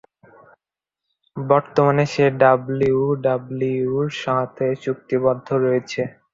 বর্তমানে 1.37 2.03
সে 2.13 2.25
ডাব্লিউডাব্লিউইর 2.41 4.09
সাথে 4.23 4.65
চুক্তিবদ্ধ 4.83 5.47
রয়েছে। 5.65 6.01